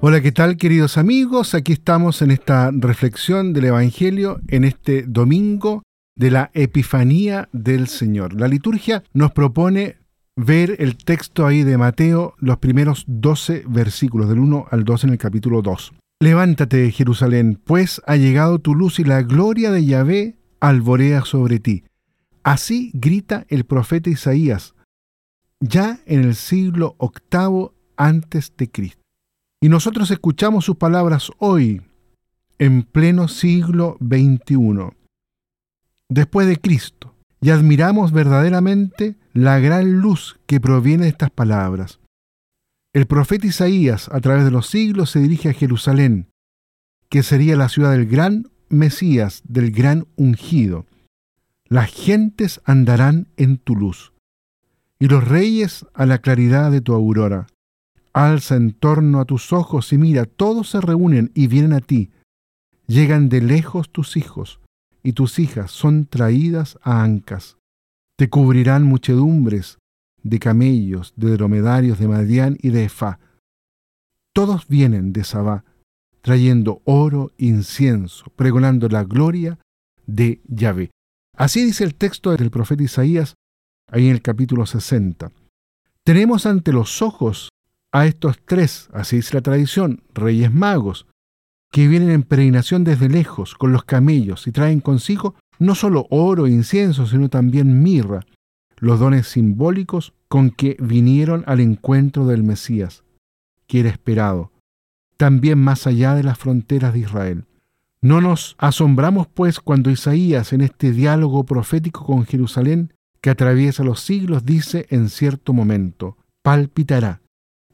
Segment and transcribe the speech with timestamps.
[0.00, 1.54] Hola, ¿qué tal queridos amigos?
[1.54, 5.82] Aquí estamos en esta reflexión del Evangelio en este domingo
[6.16, 8.32] de la Epifanía del Señor.
[8.40, 9.98] La liturgia nos propone
[10.38, 15.10] ver el texto ahí de Mateo, los primeros 12 versículos, del 1 al 2 en
[15.10, 15.94] el capítulo 2.
[16.20, 21.82] Levántate, Jerusalén, pues ha llegado tu luz y la gloria de Yahvé alborea sobre ti.
[22.44, 24.76] Así grita el profeta Isaías,
[25.58, 29.02] ya en el siglo octavo antes de Cristo.
[29.60, 31.82] Y nosotros escuchamos sus palabras hoy,
[32.60, 34.92] en pleno siglo XXI,
[36.08, 42.00] después de Cristo, y admiramos verdaderamente la gran luz que proviene de estas palabras.
[42.92, 46.28] El profeta Isaías, a través de los siglos, se dirige a Jerusalén,
[47.08, 50.86] que sería la ciudad del gran Mesías, del gran ungido.
[51.68, 54.12] Las gentes andarán en tu luz,
[54.98, 57.46] y los reyes a la claridad de tu aurora.
[58.12, 62.10] Alza en torno a tus ojos y mira, todos se reúnen y vienen a ti.
[62.86, 64.60] Llegan de lejos tus hijos,
[65.02, 67.56] y tus hijas son traídas a ancas.
[68.16, 69.78] Te cubrirán muchedumbres
[70.22, 73.20] de camellos, de dromedarios de Madián y de Efá.
[74.34, 75.64] Todos vienen de Sabá,
[76.20, 79.58] trayendo oro, incienso, pregonando la gloria
[80.06, 80.90] de Yahvé.
[81.36, 83.34] Así dice el texto del profeta Isaías,
[83.90, 85.32] ahí en el capítulo 60.
[86.04, 87.48] Tenemos ante los ojos
[87.92, 91.06] a estos tres, así dice la tradición, reyes magos,
[91.70, 96.46] que vienen en peregrinación desde lejos con los camellos y traen consigo no solo oro
[96.46, 98.24] e incienso, sino también mirra,
[98.76, 103.02] los dones simbólicos con que vinieron al encuentro del Mesías,
[103.66, 104.52] que era esperado,
[105.16, 107.44] también más allá de las fronteras de Israel.
[108.00, 114.00] No nos asombramos, pues, cuando Isaías, en este diálogo profético con Jerusalén, que atraviesa los
[114.00, 117.20] siglos, dice en cierto momento, palpitará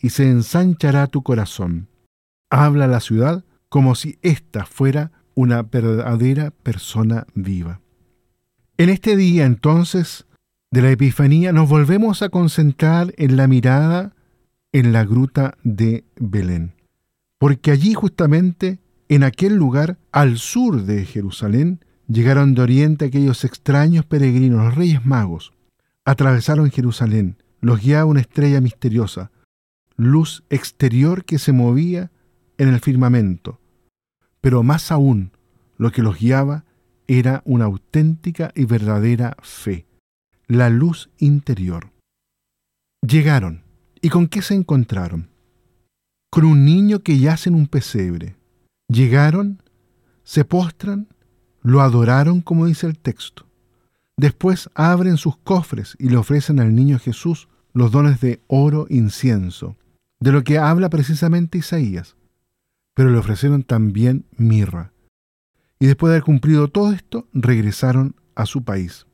[0.00, 1.88] y se ensanchará tu corazón.
[2.50, 7.80] Habla la ciudad como si ésta fuera una verdadera persona viva.
[8.76, 10.26] En este día entonces
[10.70, 14.14] de la Epifanía nos volvemos a concentrar en la mirada
[14.72, 16.74] en la gruta de Belén,
[17.38, 24.04] porque allí justamente, en aquel lugar al sur de Jerusalén, llegaron de oriente aquellos extraños
[24.04, 25.52] peregrinos, los reyes magos,
[26.04, 29.30] atravesaron Jerusalén, los guiaba una estrella misteriosa,
[29.96, 32.10] luz exterior que se movía
[32.58, 33.60] en el firmamento,
[34.40, 35.32] pero más aún,
[35.76, 36.64] lo que los guiaba
[37.06, 39.86] era una auténtica y verdadera fe,
[40.46, 41.90] la luz interior.
[43.06, 43.62] Llegaron,
[44.02, 45.30] ¿y con qué se encontraron?
[46.30, 48.36] Con un niño que yace en un pesebre.
[48.88, 49.62] Llegaron,
[50.24, 51.08] se postran,
[51.62, 53.46] lo adoraron como dice el texto.
[54.16, 59.76] Después abren sus cofres y le ofrecen al niño Jesús los dones de oro incienso,
[60.20, 62.17] de lo que habla precisamente Isaías
[62.98, 64.90] pero le ofrecieron también mirra.
[65.78, 69.06] Y después de haber cumplido todo esto, regresaron a su país.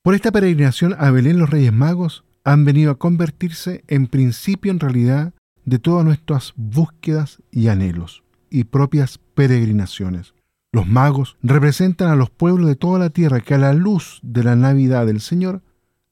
[0.00, 4.80] Por esta peregrinación a Belén los Reyes Magos han venido a convertirse en principio en
[4.80, 5.34] realidad
[5.66, 10.32] de todas nuestras búsquedas y anhelos y propias peregrinaciones.
[10.72, 14.44] Los magos representan a los pueblos de toda la tierra que a la luz de
[14.44, 15.60] la Navidad del Señor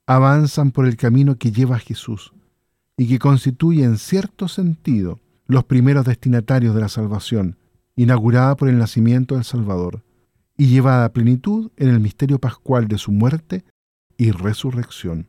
[0.07, 2.35] avanzan por el camino que lleva Jesús
[2.99, 7.57] y que constituye en cierto sentido los primeros destinatarios de la salvación,
[7.97, 10.05] inaugurada por el nacimiento del Salvador
[10.57, 13.65] y llevada a plenitud en el misterio pascual de su muerte
[14.17, 15.27] y resurrección.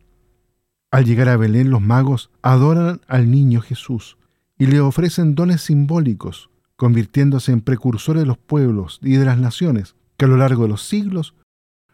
[0.92, 4.18] Al llegar a Belén los magos adoran al niño Jesús
[4.58, 9.96] y le ofrecen dones simbólicos, convirtiéndose en precursores de los pueblos y de las naciones
[10.18, 11.36] que a lo largo de los siglos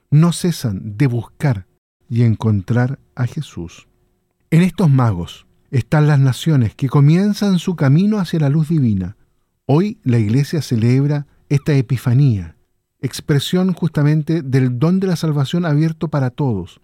[0.10, 1.68] no cesan de buscar
[2.10, 3.88] y encontrar a Jesús.
[4.50, 9.18] En estos magos, están las naciones que comienzan su camino hacia la luz divina.
[9.66, 12.56] Hoy la Iglesia celebra esta Epifanía,
[13.02, 16.80] expresión justamente del don de la salvación abierto para todos.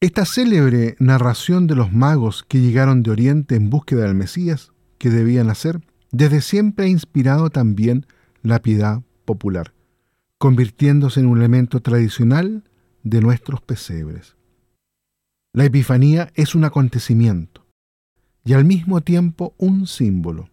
[0.00, 5.08] Esta célebre narración de los magos que llegaron de Oriente en búsqueda del Mesías, que
[5.08, 8.06] debían hacer, desde siempre ha inspirado también
[8.42, 9.72] la piedad popular,
[10.38, 12.64] convirtiéndose en un elemento tradicional
[13.04, 14.34] de nuestros pesebres.
[15.52, 17.67] La Epifanía es un acontecimiento,
[18.44, 20.48] y al mismo tiempo un símbolo.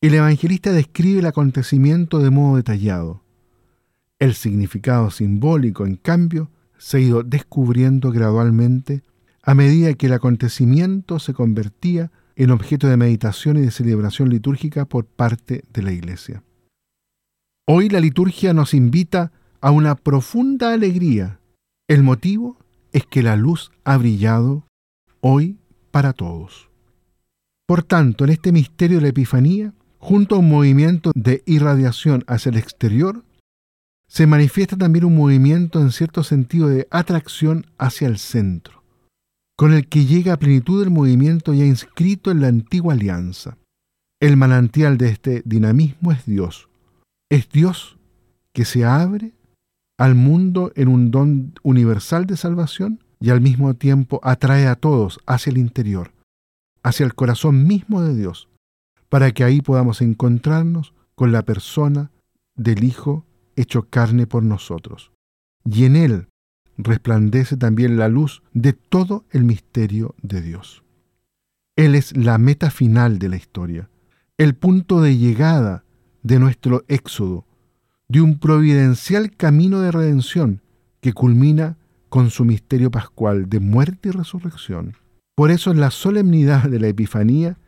[0.00, 3.22] El evangelista describe el acontecimiento de modo detallado.
[4.18, 9.02] El significado simbólico, en cambio, se ha ido descubriendo gradualmente
[9.42, 14.84] a medida que el acontecimiento se convertía en objeto de meditación y de celebración litúrgica
[14.84, 16.42] por parte de la Iglesia.
[17.66, 21.40] Hoy la liturgia nos invita a una profunda alegría.
[21.88, 22.58] El motivo
[22.92, 24.66] es que la luz ha brillado
[25.20, 25.58] hoy
[25.94, 26.68] para todos.
[27.66, 32.50] Por tanto, en este misterio de la Epifanía, junto a un movimiento de irradiación hacia
[32.50, 33.24] el exterior,
[34.08, 38.84] se manifiesta también un movimiento en cierto sentido de atracción hacia el centro
[39.56, 43.56] con el que llega a plenitud el movimiento ya inscrito en la antigua alianza.
[44.20, 46.68] El manantial de este dinamismo es Dios.
[47.30, 47.98] Es Dios
[48.52, 49.32] que se abre
[49.98, 55.18] al mundo en un don universal de salvación y al mismo tiempo atrae a todos
[55.24, 56.12] hacia el interior,
[56.82, 58.50] hacia el corazón mismo de Dios,
[59.08, 62.10] para que ahí podamos encontrarnos con la persona
[62.54, 63.24] del Hijo
[63.56, 65.10] hecho carne por nosotros.
[65.64, 66.28] Y en Él
[66.76, 70.82] resplandece también la luz de todo el misterio de Dios.
[71.76, 73.88] Él es la meta final de la historia,
[74.36, 75.82] el punto de llegada
[76.22, 77.46] de nuestro éxodo,
[78.06, 80.60] de un providencial camino de redención
[81.00, 81.78] que culmina
[82.14, 84.94] con su misterio pascual de muerte y resurrección.
[85.34, 87.58] Por eso en la solemnidad de la Epifanía,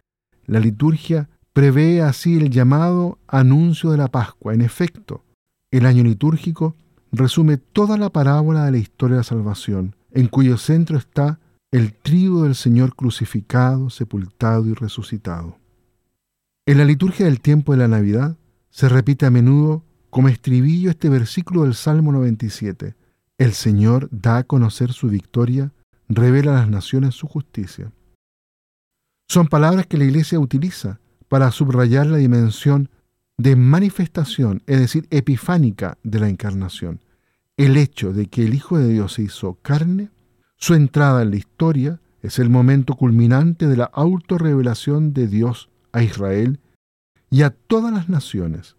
[0.44, 4.54] la liturgia prevé así el llamado anuncio de la Pascua.
[4.54, 5.24] En efecto,
[5.72, 6.76] el año litúrgico
[7.10, 11.40] resume toda la parábola de la historia de la salvación, en cuyo centro está
[11.72, 15.58] el trigo del Señor crucificado, sepultado y resucitado.
[16.66, 18.36] En la liturgia del tiempo de la Navidad
[18.70, 22.94] se repite a menudo como estribillo este versículo del Salmo 97.
[23.38, 25.72] El Señor da a conocer su victoria,
[26.08, 27.92] revela a las naciones su justicia.
[29.28, 32.88] Son palabras que la Iglesia utiliza para subrayar la dimensión
[33.36, 37.00] de manifestación, es decir, epifánica de la encarnación.
[37.56, 40.10] El hecho de que el Hijo de Dios se hizo carne,
[40.56, 46.02] su entrada en la historia, es el momento culminante de la autorrevelación de Dios a
[46.02, 46.60] Israel
[47.30, 48.75] y a todas las naciones.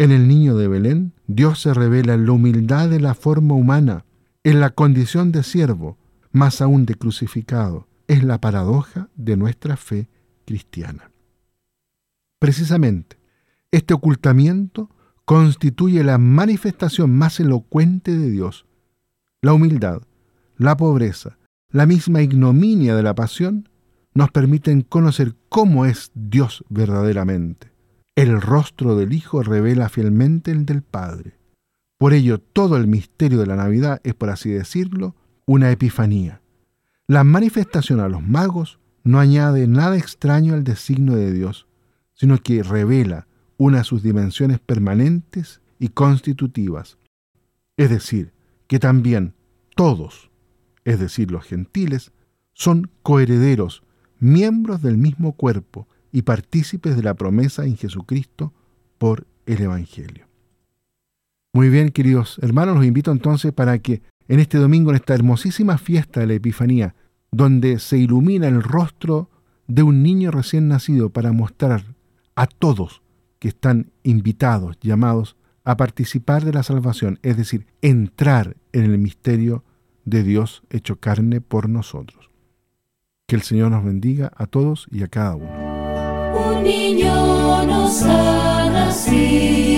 [0.00, 4.06] En el niño de Belén, Dios se revela en la humildad de la forma humana,
[4.44, 5.98] en la condición de siervo,
[6.32, 7.86] más aún de crucificado.
[8.08, 10.08] Es la paradoja de nuestra fe
[10.46, 11.10] cristiana.
[12.38, 13.18] Precisamente,
[13.72, 14.88] este ocultamiento
[15.26, 18.64] constituye la manifestación más elocuente de Dios.
[19.42, 20.00] La humildad,
[20.56, 21.36] la pobreza,
[21.68, 23.68] la misma ignominia de la pasión
[24.14, 27.69] nos permiten conocer cómo es Dios verdaderamente.
[28.20, 31.38] El rostro del Hijo revela fielmente el del Padre.
[31.96, 36.42] Por ello, todo el misterio de la Navidad es, por así decirlo, una epifanía.
[37.06, 41.66] La manifestación a los magos no añade nada extraño al designio de Dios,
[42.12, 43.26] sino que revela
[43.56, 46.98] una de sus dimensiones permanentes y constitutivas.
[47.78, 48.34] Es decir,
[48.66, 49.32] que también
[49.74, 50.30] todos,
[50.84, 52.12] es decir, los gentiles,
[52.52, 53.82] son coherederos,
[54.18, 58.52] miembros del mismo cuerpo y partícipes de la promesa en Jesucristo
[58.98, 60.26] por el Evangelio.
[61.52, 65.78] Muy bien, queridos hermanos, los invito entonces para que en este domingo, en esta hermosísima
[65.78, 66.94] fiesta de la Epifanía,
[67.32, 69.28] donde se ilumina el rostro
[69.66, 71.84] de un niño recién nacido para mostrar
[72.36, 73.02] a todos
[73.38, 79.64] que están invitados, llamados a participar de la salvación, es decir, entrar en el misterio
[80.04, 82.30] de Dios hecho carne por nosotros.
[83.26, 85.69] Que el Señor nos bendiga a todos y a cada uno.
[86.46, 89.69] Un niño nos ha nacido.